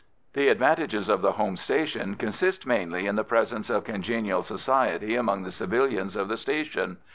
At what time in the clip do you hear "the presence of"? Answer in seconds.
3.17-3.83